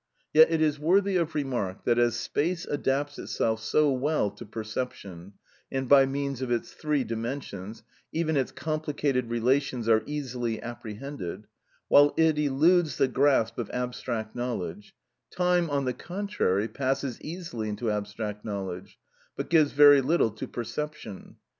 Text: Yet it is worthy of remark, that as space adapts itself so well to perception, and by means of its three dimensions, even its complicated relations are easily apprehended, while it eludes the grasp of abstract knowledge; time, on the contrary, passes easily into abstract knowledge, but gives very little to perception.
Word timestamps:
Yet 0.33 0.49
it 0.49 0.61
is 0.63 0.79
worthy 0.79 1.15
of 1.17 1.35
remark, 1.35 1.83
that 1.85 1.99
as 1.99 2.15
space 2.15 2.65
adapts 2.65 3.19
itself 3.19 3.61
so 3.61 3.91
well 3.91 4.31
to 4.31 4.47
perception, 4.47 5.33
and 5.71 5.87
by 5.87 6.07
means 6.07 6.41
of 6.41 6.49
its 6.51 6.71
three 6.73 7.03
dimensions, 7.03 7.83
even 8.11 8.35
its 8.35 8.51
complicated 8.51 9.29
relations 9.29 9.87
are 9.87 10.01
easily 10.07 10.59
apprehended, 10.59 11.45
while 11.87 12.15
it 12.17 12.39
eludes 12.39 12.97
the 12.97 13.07
grasp 13.07 13.59
of 13.59 13.69
abstract 13.69 14.35
knowledge; 14.35 14.95
time, 15.29 15.69
on 15.69 15.85
the 15.85 15.93
contrary, 15.93 16.67
passes 16.67 17.21
easily 17.21 17.69
into 17.69 17.91
abstract 17.91 18.43
knowledge, 18.43 18.97
but 19.35 19.51
gives 19.51 19.71
very 19.71 20.01
little 20.01 20.31
to 20.31 20.47
perception. 20.47 21.35